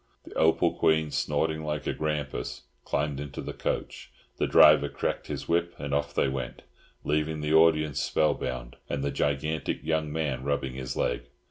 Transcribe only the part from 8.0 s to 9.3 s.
spellbound, and the